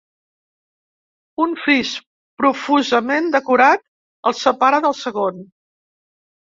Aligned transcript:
Un 1.45 1.53
fris, 1.65 1.91
profusament 2.43 3.31
decorat, 3.39 3.87
el 4.33 4.39
separa 4.45 4.85
del 4.89 5.01
segon. 5.07 5.43